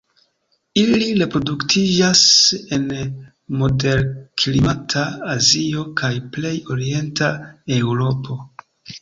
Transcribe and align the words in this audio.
Ili 0.83 1.09
reproduktiĝas 1.17 2.21
en 2.77 2.87
moderklimata 3.59 5.05
Azio 5.35 5.85
kaj 6.03 6.11
plej 6.39 6.55
orienta 6.79 7.31
Eŭropo. 7.79 8.43